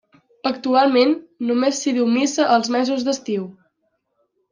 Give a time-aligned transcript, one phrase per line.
[0.51, 1.11] Actualment
[1.49, 3.45] només s'hi diu missa els mesos d'estiu.